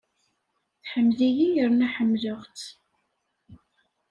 [0.81, 2.63] Tḥemmel-iyi yerna ḥemmleɣ-tt.